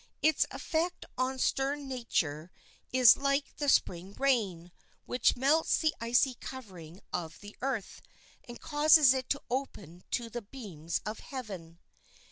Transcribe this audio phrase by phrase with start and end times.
[0.23, 2.49] Its effect on stern natures
[2.91, 4.71] is like the Spring rain,
[5.05, 8.01] which melts the icy covering of the earth,
[8.47, 11.77] and causes it to open to the beams of heaven.